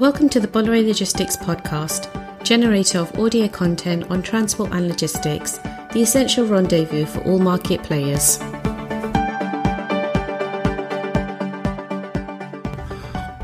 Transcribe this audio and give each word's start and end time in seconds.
Welcome 0.00 0.28
to 0.30 0.40
the 0.40 0.48
Bolloré 0.48 0.84
Logistics 0.84 1.36
podcast, 1.36 2.10
generator 2.42 2.98
of 2.98 3.16
audio 3.16 3.46
content 3.46 4.10
on 4.10 4.22
transport 4.22 4.72
and 4.72 4.88
logistics, 4.88 5.58
the 5.92 6.02
essential 6.02 6.44
rendezvous 6.46 7.06
for 7.06 7.20
all 7.20 7.38
market 7.38 7.80
players. 7.84 8.40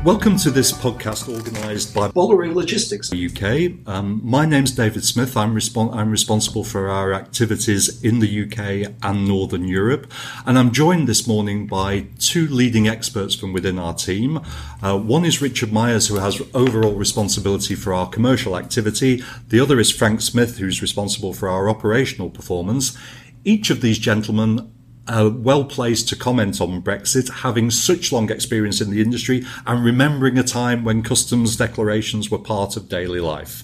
Welcome 0.03 0.37
to 0.37 0.49
this 0.49 0.71
podcast 0.71 1.31
organised 1.31 1.93
by 1.93 2.07
Bolloré 2.07 2.51
Logistics 2.51 3.11
UK. 3.13 3.87
Um, 3.87 4.19
my 4.23 4.47
name's 4.47 4.71
David 4.71 5.05
Smith. 5.05 5.37
I'm, 5.37 5.53
respon- 5.53 5.95
I'm 5.95 6.09
responsible 6.09 6.63
for 6.63 6.89
our 6.89 7.13
activities 7.13 8.03
in 8.03 8.17
the 8.17 8.43
UK 8.43 8.95
and 9.03 9.27
Northern 9.27 9.67
Europe. 9.67 10.11
And 10.47 10.57
I'm 10.57 10.71
joined 10.71 11.07
this 11.07 11.27
morning 11.27 11.67
by 11.67 12.07
two 12.17 12.47
leading 12.47 12.87
experts 12.87 13.35
from 13.35 13.53
within 13.53 13.77
our 13.77 13.93
team. 13.93 14.39
Uh, 14.81 14.97
one 14.97 15.23
is 15.23 15.39
Richard 15.39 15.71
Myers, 15.71 16.07
who 16.07 16.15
has 16.15 16.41
overall 16.55 16.95
responsibility 16.95 17.75
for 17.75 17.93
our 17.93 18.09
commercial 18.09 18.57
activity. 18.57 19.23
The 19.49 19.59
other 19.59 19.79
is 19.79 19.91
Frank 19.91 20.21
Smith, 20.21 20.57
who's 20.57 20.81
responsible 20.81 21.31
for 21.31 21.47
our 21.47 21.69
operational 21.69 22.31
performance. 22.31 22.97
Each 23.43 23.69
of 23.69 23.81
these 23.81 23.99
gentlemen 23.99 24.71
uh, 25.07 25.29
well 25.33 25.65
placed 25.65 26.09
to 26.09 26.15
comment 26.15 26.61
on 26.61 26.81
Brexit, 26.81 27.29
having 27.41 27.71
such 27.71 28.11
long 28.11 28.29
experience 28.31 28.81
in 28.81 28.91
the 28.91 29.01
industry 29.01 29.45
and 29.65 29.83
remembering 29.83 30.37
a 30.37 30.43
time 30.43 30.83
when 30.83 31.01
customs 31.01 31.55
declarations 31.55 32.29
were 32.29 32.37
part 32.37 32.77
of 32.77 32.89
daily 32.89 33.19
life. 33.19 33.63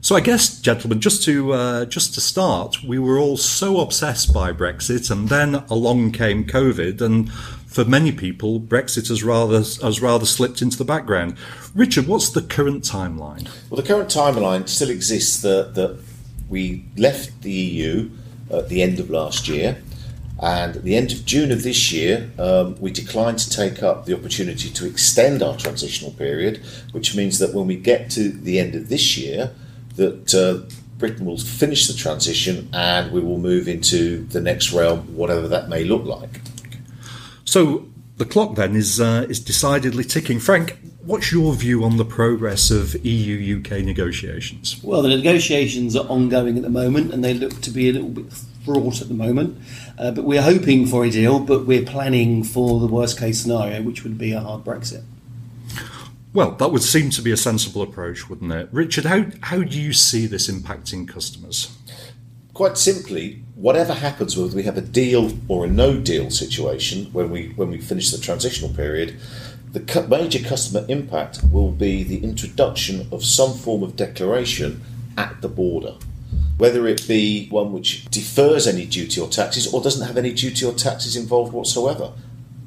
So 0.00 0.14
I 0.14 0.20
guess, 0.20 0.60
gentlemen, 0.60 1.00
just 1.00 1.22
to 1.24 1.54
uh, 1.54 1.84
just 1.86 2.12
to 2.12 2.20
start, 2.20 2.82
we 2.84 2.98
were 2.98 3.18
all 3.18 3.38
so 3.38 3.80
obsessed 3.80 4.34
by 4.34 4.52
Brexit, 4.52 5.10
and 5.10 5.30
then 5.30 5.54
along 5.70 6.12
came 6.12 6.44
COVID, 6.44 7.00
and 7.00 7.32
for 7.32 7.86
many 7.86 8.12
people, 8.12 8.60
Brexit 8.60 9.08
has 9.08 9.24
rather 9.24 9.56
has 9.56 10.02
rather 10.02 10.26
slipped 10.26 10.60
into 10.60 10.76
the 10.76 10.84
background. 10.84 11.38
Richard, 11.74 12.06
what's 12.06 12.28
the 12.28 12.42
current 12.42 12.84
timeline? 12.84 13.48
Well, 13.70 13.80
the 13.80 13.88
current 13.88 14.10
timeline 14.10 14.68
still 14.68 14.90
exists 14.90 15.40
that 15.40 15.74
that 15.74 15.98
we 16.50 16.84
left 16.98 17.40
the 17.40 17.50
EU 17.50 18.10
at 18.50 18.68
the 18.68 18.82
end 18.82 19.00
of 19.00 19.08
last 19.08 19.48
year. 19.48 19.82
And 20.42 20.76
at 20.76 20.82
the 20.82 20.96
end 20.96 21.12
of 21.12 21.24
June 21.24 21.52
of 21.52 21.62
this 21.62 21.92
year, 21.92 22.30
um, 22.38 22.76
we 22.80 22.90
declined 22.90 23.38
to 23.38 23.50
take 23.50 23.82
up 23.82 24.04
the 24.04 24.14
opportunity 24.14 24.68
to 24.70 24.86
extend 24.86 25.42
our 25.42 25.56
transitional 25.56 26.10
period, 26.12 26.60
which 26.92 27.14
means 27.14 27.38
that 27.38 27.54
when 27.54 27.66
we 27.66 27.76
get 27.76 28.10
to 28.10 28.30
the 28.30 28.58
end 28.58 28.74
of 28.74 28.88
this 28.88 29.16
year, 29.16 29.52
that 29.96 30.34
uh, 30.34 30.68
Britain 30.98 31.24
will 31.24 31.38
finish 31.38 31.86
the 31.86 31.94
transition 31.94 32.68
and 32.72 33.12
we 33.12 33.20
will 33.20 33.38
move 33.38 33.68
into 33.68 34.24
the 34.26 34.40
next 34.40 34.72
realm, 34.72 35.00
whatever 35.16 35.46
that 35.48 35.68
may 35.68 35.84
look 35.84 36.04
like. 36.04 36.40
So 37.44 37.86
the 38.16 38.24
clock 38.24 38.56
then 38.56 38.74
is 38.74 39.00
uh, 39.00 39.26
is 39.28 39.40
decidedly 39.40 40.04
ticking. 40.04 40.40
Frank, 40.40 40.78
what's 41.06 41.32
your 41.32 41.52
view 41.54 41.84
on 41.84 41.96
the 41.96 42.04
progress 42.04 42.70
of 42.70 42.94
EU 43.04 43.58
UK 43.58 43.84
negotiations? 43.84 44.82
Well, 44.82 45.02
the 45.02 45.08
negotiations 45.08 45.96
are 45.96 46.06
ongoing 46.06 46.56
at 46.56 46.62
the 46.62 46.70
moment, 46.70 47.12
and 47.12 47.22
they 47.22 47.34
look 47.34 47.60
to 47.62 47.70
be 47.70 47.88
a 47.88 47.92
little 47.92 48.08
bit 48.08 48.32
fraught 48.64 49.00
at 49.00 49.08
the 49.08 49.14
moment. 49.14 49.58
Uh, 49.98 50.10
but 50.10 50.24
we're 50.24 50.42
hoping 50.42 50.86
for 50.86 51.04
a 51.04 51.10
deal, 51.10 51.38
but 51.38 51.66
we're 51.66 51.84
planning 51.84 52.42
for 52.42 52.80
the 52.80 52.86
worst 52.86 53.18
case 53.18 53.40
scenario, 53.42 53.82
which 53.82 54.02
would 54.02 54.18
be 54.18 54.32
a 54.32 54.40
hard 54.40 54.64
Brexit. 54.64 55.04
Well, 56.32 56.52
that 56.52 56.72
would 56.72 56.82
seem 56.82 57.10
to 57.10 57.22
be 57.22 57.30
a 57.30 57.36
sensible 57.36 57.82
approach, 57.82 58.28
wouldn't 58.28 58.52
it? 58.52 58.68
Richard, 58.72 59.04
how, 59.04 59.26
how 59.42 59.62
do 59.62 59.80
you 59.80 59.92
see 59.92 60.26
this 60.26 60.50
impacting 60.50 61.06
customers? 61.06 61.76
Quite 62.54 62.76
simply, 62.76 63.42
whatever 63.54 63.94
happens, 63.94 64.36
whether 64.36 64.54
we 64.54 64.64
have 64.64 64.76
a 64.76 64.80
deal 64.80 65.32
or 65.46 65.64
a 65.64 65.68
no 65.68 66.00
deal 66.00 66.30
situation 66.30 67.06
when 67.12 67.30
we, 67.30 67.48
when 67.50 67.70
we 67.70 67.78
finish 67.78 68.10
the 68.10 68.18
transitional 68.18 68.74
period, 68.74 69.16
the 69.74 70.06
major 70.08 70.38
customer 70.38 70.86
impact 70.88 71.40
will 71.52 71.70
be 71.70 72.02
the 72.02 72.24
introduction 72.24 73.06
of 73.12 73.22
some 73.22 73.52
form 73.52 73.82
of 73.82 73.96
declaration 73.96 74.80
at 75.18 75.42
the 75.42 75.48
border 75.48 75.94
whether 76.56 76.86
it 76.86 77.06
be 77.08 77.48
one 77.48 77.72
which 77.72 78.04
defers 78.06 78.66
any 78.66 78.86
duty 78.86 79.20
or 79.20 79.28
taxes 79.28 79.72
or 79.72 79.82
doesn't 79.82 80.06
have 80.06 80.16
any 80.16 80.32
duty 80.32 80.64
or 80.64 80.72
taxes 80.72 81.16
involved 81.16 81.52
whatsoever. 81.52 82.12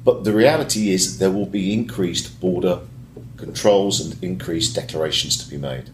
But 0.04 0.24
the 0.24 0.32
reality 0.32 0.90
is 0.90 1.18
there 1.18 1.30
will 1.30 1.46
be 1.46 1.72
increased 1.72 2.40
border 2.40 2.80
controls 3.36 4.00
and 4.00 4.22
increased 4.22 4.74
declarations 4.74 5.36
to 5.42 5.50
be 5.50 5.56
made. 5.56 5.90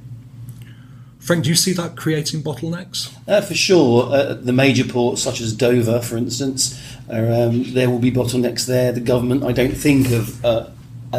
Frank, 1.19 1.45
do 1.45 1.51
you 1.51 1.57
see 1.57 1.73
that 1.73 1.97
creating 1.97 2.43
bottlenecks? 2.43 3.17
Uh, 3.27 3.41
for 3.41 3.55
sure. 3.55 4.13
Uh, 4.13 4.35
the 4.35 4.53
major 4.53 4.85
ports, 4.85 5.23
such 5.23 5.41
as 5.41 5.55
Dover, 5.55 6.01
for 6.03 6.19
instance, 6.19 6.79
are, 7.11 7.33
um, 7.33 7.73
there 7.73 7.89
will 7.89 7.99
be 7.99 8.11
bottlenecks 8.11 8.67
there. 8.67 8.93
The 8.93 9.01
government, 9.01 9.43
I 9.43 9.53
don't 9.53 9.77
think, 9.77 10.11
of 10.11 10.45
uh, 10.45 10.67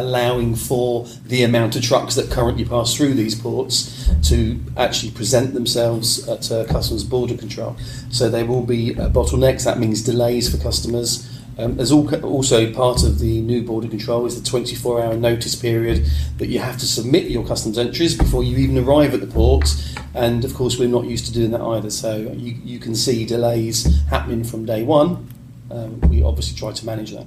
allowing 0.00 0.54
for 0.54 1.06
the 1.24 1.42
amount 1.42 1.76
of 1.76 1.82
trucks 1.82 2.14
that 2.14 2.30
currently 2.30 2.64
pass 2.64 2.94
through 2.94 3.14
these 3.14 3.34
ports 3.34 4.10
to 4.28 4.60
actually 4.76 5.12
present 5.12 5.54
themselves 5.54 6.28
at 6.28 6.50
uh, 6.52 6.64
customs 6.66 7.04
border 7.04 7.36
control. 7.36 7.76
So 8.10 8.28
there 8.28 8.44
will 8.44 8.62
be 8.62 8.94
uh, 8.94 9.08
bottlenecks. 9.08 9.64
That 9.64 9.78
means 9.78 10.02
delays 10.02 10.54
for 10.54 10.62
customers. 10.62 11.32
Um, 11.58 11.80
also 12.22 12.70
part 12.72 13.02
of 13.02 13.18
the 13.18 13.40
new 13.40 13.62
border 13.62 13.88
control 13.88 14.26
is 14.26 14.40
the 14.40 14.46
24 14.46 15.02
hour 15.02 15.16
notice 15.16 15.54
period 15.54 16.06
that 16.36 16.48
you 16.48 16.58
have 16.58 16.76
to 16.78 16.86
submit 16.86 17.30
your 17.30 17.46
customs 17.46 17.78
entries 17.78 18.14
before 18.16 18.44
you 18.44 18.58
even 18.58 18.76
arrive 18.76 19.14
at 19.14 19.20
the 19.20 19.26
port. 19.26 19.68
And 20.14 20.44
of 20.44 20.54
course, 20.54 20.78
we're 20.78 20.88
not 20.88 21.06
used 21.06 21.26
to 21.26 21.32
doing 21.32 21.52
that 21.52 21.62
either. 21.62 21.90
So 21.90 22.16
you, 22.36 22.56
you 22.62 22.78
can 22.78 22.94
see 22.94 23.24
delays 23.24 24.02
happening 24.08 24.44
from 24.44 24.66
day 24.66 24.82
one. 24.82 25.28
Um, 25.70 26.00
we 26.02 26.22
obviously 26.22 26.56
try 26.58 26.72
to 26.72 26.86
manage 26.86 27.12
that. 27.12 27.26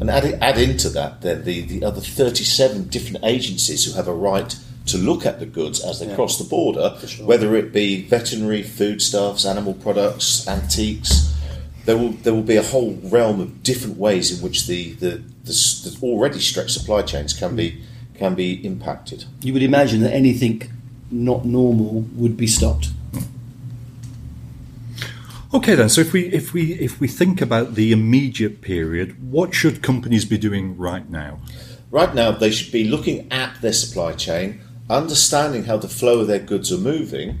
And 0.00 0.10
add, 0.10 0.24
add 0.40 0.58
into 0.58 0.88
that 0.90 1.20
then 1.20 1.44
the, 1.44 1.60
the 1.60 1.84
other 1.84 2.00
37 2.00 2.88
different 2.88 3.24
agencies 3.24 3.84
who 3.84 3.92
have 3.92 4.08
a 4.08 4.14
right 4.14 4.56
to 4.86 4.98
look 4.98 5.26
at 5.26 5.38
the 5.38 5.46
goods 5.46 5.80
as 5.80 6.00
they 6.00 6.08
yeah. 6.08 6.14
cross 6.14 6.38
the 6.38 6.44
border, 6.44 6.96
sure. 7.06 7.26
whether 7.26 7.54
it 7.54 7.72
be 7.72 8.06
veterinary, 8.06 8.62
foodstuffs, 8.62 9.44
animal 9.44 9.74
products, 9.74 10.48
antiques. 10.48 11.34
There 11.84 11.96
will, 11.96 12.12
there 12.12 12.34
will 12.34 12.42
be 12.42 12.56
a 12.56 12.62
whole 12.62 12.98
realm 13.04 13.40
of 13.40 13.62
different 13.62 13.98
ways 13.98 14.36
in 14.36 14.42
which 14.42 14.66
the, 14.66 14.92
the, 14.94 15.22
the, 15.44 15.52
the 15.52 15.98
already 16.02 16.40
stretched 16.40 16.70
supply 16.70 17.02
chains 17.02 17.32
can 17.32 17.54
be, 17.54 17.82
can 18.14 18.34
be 18.34 18.64
impacted. 18.66 19.24
You 19.42 19.52
would 19.52 19.62
imagine 19.62 20.00
that 20.00 20.12
anything 20.12 20.62
not 21.10 21.44
normal 21.44 22.02
would 22.14 22.36
be 22.36 22.46
stopped. 22.46 22.90
Okay, 25.52 25.74
then. 25.74 25.88
So 25.88 26.00
if 26.00 26.12
we 26.12 26.26
if 26.26 26.52
we 26.52 26.74
if 26.74 27.00
we 27.00 27.08
think 27.08 27.40
about 27.40 27.74
the 27.74 27.90
immediate 27.90 28.60
period, 28.60 29.32
what 29.32 29.52
should 29.52 29.82
companies 29.82 30.24
be 30.24 30.38
doing 30.38 30.76
right 30.76 31.10
now? 31.10 31.40
Right 31.90 32.14
now, 32.14 32.30
they 32.30 32.52
should 32.52 32.70
be 32.70 32.84
looking 32.84 33.30
at 33.32 33.60
their 33.60 33.72
supply 33.72 34.12
chain, 34.12 34.60
understanding 34.88 35.64
how 35.64 35.76
the 35.76 35.88
flow 35.88 36.20
of 36.20 36.28
their 36.28 36.38
goods 36.38 36.72
are 36.72 36.78
moving. 36.78 37.40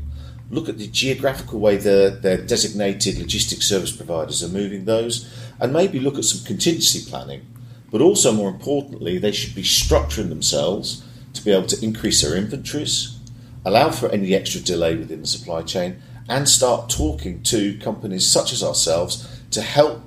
Look 0.50 0.68
at 0.68 0.78
the 0.78 0.88
geographical 0.88 1.60
way 1.60 1.76
their, 1.76 2.10
their 2.10 2.36
designated 2.36 3.16
logistics 3.16 3.66
service 3.66 3.92
providers 3.92 4.42
are 4.42 4.48
moving 4.48 4.86
those, 4.86 5.32
and 5.60 5.72
maybe 5.72 6.00
look 6.00 6.18
at 6.18 6.24
some 6.24 6.44
contingency 6.44 7.08
planning. 7.08 7.46
But 7.92 8.00
also, 8.00 8.32
more 8.32 8.48
importantly, 8.48 9.18
they 9.18 9.30
should 9.30 9.54
be 9.54 9.62
structuring 9.62 10.30
themselves 10.30 11.04
to 11.34 11.44
be 11.44 11.52
able 11.52 11.68
to 11.68 11.84
increase 11.84 12.22
their 12.22 12.36
inventories, 12.36 13.16
allow 13.64 13.90
for 13.90 14.08
any 14.08 14.34
extra 14.34 14.60
delay 14.60 14.96
within 14.96 15.20
the 15.20 15.28
supply 15.28 15.62
chain, 15.62 16.02
and 16.30 16.48
start 16.48 16.88
talking 16.88 17.42
to 17.42 17.76
companies 17.78 18.26
such 18.26 18.52
as 18.52 18.62
ourselves 18.62 19.28
to 19.50 19.60
help 19.60 20.00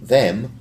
them 0.00 0.58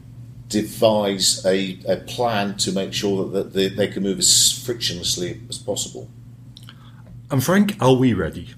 devise 0.50 1.46
a, 1.46 1.80
a 1.88 1.96
plan 1.96 2.58
to 2.58 2.72
make 2.74 2.94
sure 2.94 3.30
that, 3.30 3.54
they, 3.54 3.70
they 3.70 3.88
can 3.88 4.04
move 4.04 4.20
as 4.20 4.28
frictionlessly 4.28 5.48
as 5.50 5.58
possible. 5.58 6.10
And 7.32 7.42
Frank, 7.42 7.78
are 7.80 7.94
we 7.94 8.14
ready? 8.14 8.50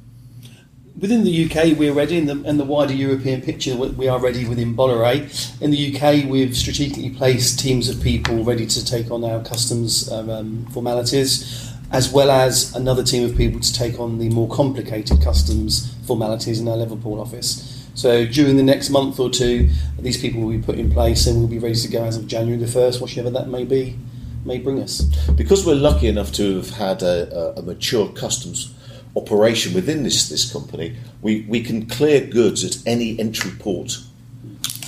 Within 1.00 1.24
the 1.24 1.46
UK, 1.46 1.78
we're 1.78 1.94
ready. 1.94 2.18
In 2.18 2.26
the, 2.26 2.44
in 2.44 2.58
the 2.58 2.66
wider 2.66 2.94
European 2.94 3.42
picture, 3.42 3.76
we 3.76 4.08
are 4.08 4.20
ready 4.20 4.48
within 4.48 4.76
Bolloré. 4.76 5.62
In 5.62 5.70
the 5.72 5.96
UK, 5.96 6.30
we've 6.30 6.56
strategically 6.56 7.12
placed 7.12 7.60
teams 7.60 7.88
of 7.88 8.02
people 8.02 8.44
ready 8.44 8.66
to 8.66 8.86
take 8.86 9.12
on 9.12 9.24
our 9.24 9.44
customs 9.44 10.12
um, 10.12 10.30
um 10.30 10.66
formalities 10.68 11.72
as 11.92 12.12
well 12.12 12.32
as 12.32 12.74
another 12.76 13.04
team 13.04 13.26
of 13.26 13.36
people 13.36 13.60
to 13.60 13.74
take 13.74 14.00
on 14.00 14.18
the 14.18 14.30
more 14.30 14.48
complicated 14.50 15.22
customs 15.22 15.94
formalities 16.08 16.60
in 16.60 16.68
our 16.68 16.78
Liverpool 16.78 17.20
office. 17.20 17.88
So 17.94 18.26
during 18.26 18.56
the 18.56 18.64
next 18.64 18.90
month 18.90 19.20
or 19.20 19.30
two, 19.30 19.70
these 20.00 20.20
people 20.20 20.42
will 20.42 20.58
be 20.58 20.62
put 20.62 20.80
in 20.80 20.92
place 20.92 21.28
and 21.28 21.40
we'll 21.40 21.50
be 21.50 21.60
ready 21.60 21.76
to 21.76 21.88
go 21.90 22.06
as 22.06 22.16
of 22.16 22.28
January 22.28 22.58
the 22.58 22.66
1st, 22.66 23.02
whichever 23.02 23.30
that 23.32 23.50
may 23.50 23.66
be, 23.66 23.98
may 24.46 24.58
bring 24.58 24.82
us. 24.82 25.02
Because 25.36 25.66
we're 25.66 25.76
lucky 25.76 26.08
enough 26.08 26.32
to 26.34 26.56
have 26.56 26.70
had 26.72 27.04
a, 27.04 27.60
a 27.60 27.62
mature 27.62 28.08
customs 28.10 28.74
operation 29.16 29.74
within 29.74 30.04
this, 30.04 30.30
this 30.30 30.52
company, 30.52 30.96
we, 31.22 31.42
we 31.50 31.62
can 31.62 31.86
clear 31.86 32.26
goods 32.26 32.64
at 32.64 32.78
any 32.88 33.20
entry 33.20 33.52
port 33.60 33.98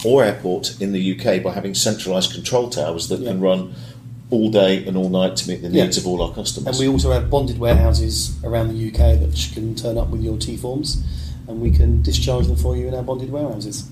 or 0.05 0.23
airport 0.23 0.79
in 0.81 0.93
the 0.93 1.19
UK 1.19 1.43
by 1.43 1.51
having 1.51 1.73
centralised 1.73 2.33
control 2.33 2.69
towers 2.69 3.09
that 3.09 3.19
yeah. 3.19 3.31
can 3.31 3.41
run 3.41 3.73
all 4.33 4.49
day 4.49 4.85
and 4.85 4.97
all 4.97 5.09
night 5.09 5.37
to 5.37 5.47
meet 5.47 5.61
the 5.61 5.69
needs 5.69 5.97
yeah. 5.97 6.01
of 6.01 6.07
all 6.07 6.21
our 6.21 6.33
customers. 6.33 6.79
And 6.79 6.87
we 6.87 6.91
also 6.91 7.11
have 7.11 7.29
bonded 7.29 7.59
warehouses 7.59 8.43
around 8.43 8.69
the 8.69 8.87
UK 8.87 9.19
that 9.19 9.49
can 9.53 9.75
turn 9.75 9.97
up 9.97 10.09
with 10.09 10.21
your 10.21 10.37
T 10.37 10.57
forms 10.57 11.03
and 11.47 11.61
we 11.61 11.71
can 11.71 12.01
discharge 12.01 12.47
them 12.47 12.55
for 12.55 12.75
you 12.75 12.87
in 12.87 12.93
our 12.93 13.03
bonded 13.03 13.31
warehouses. 13.31 13.89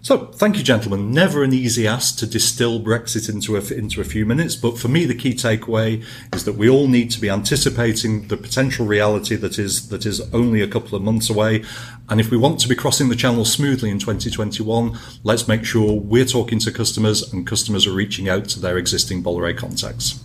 So, 0.00 0.26
thank 0.26 0.56
you, 0.56 0.62
gentlemen. 0.62 1.12
Never 1.12 1.42
an 1.42 1.52
easy 1.52 1.86
ask 1.86 2.18
to 2.18 2.26
distill 2.26 2.80
Brexit 2.80 3.28
into 3.28 3.56
a, 3.56 3.76
into 3.76 4.00
a 4.00 4.04
few 4.04 4.24
minutes, 4.24 4.54
but 4.54 4.78
for 4.78 4.88
me, 4.88 5.04
the 5.04 5.14
key 5.14 5.34
takeaway 5.34 6.04
is 6.32 6.44
that 6.44 6.54
we 6.54 6.68
all 6.68 6.86
need 6.86 7.10
to 7.10 7.20
be 7.20 7.28
anticipating 7.28 8.28
the 8.28 8.36
potential 8.36 8.86
reality 8.86 9.34
that 9.36 9.58
is 9.58 9.88
that 9.88 10.06
is 10.06 10.20
only 10.32 10.62
a 10.62 10.68
couple 10.68 10.96
of 10.96 11.02
months 11.02 11.28
away. 11.28 11.64
And 12.08 12.20
if 12.20 12.30
we 12.30 12.36
want 12.36 12.60
to 12.60 12.68
be 12.68 12.74
crossing 12.74 13.08
the 13.08 13.16
channel 13.16 13.44
smoothly 13.44 13.90
in 13.90 13.98
2021, 13.98 14.96
let's 15.24 15.48
make 15.48 15.64
sure 15.64 16.00
we're 16.00 16.24
talking 16.24 16.58
to 16.60 16.72
customers 16.72 17.32
and 17.32 17.46
customers 17.46 17.86
are 17.86 17.92
reaching 17.92 18.28
out 18.28 18.48
to 18.50 18.60
their 18.60 18.78
existing 18.78 19.22
Bolloré 19.22 19.56
contacts. 19.56 20.22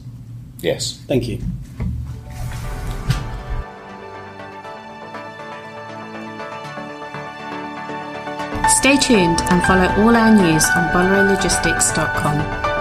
Yes. 0.62 1.02
Thank 1.08 1.28
you. 1.28 1.40
Stay 8.68 8.98
tuned 8.98 9.42
and 9.50 9.62
follow 9.64 9.88
all 10.04 10.16
our 10.16 10.34
news 10.34 10.66
on 10.76 10.90
BolloréLogistics.com. 10.94 12.73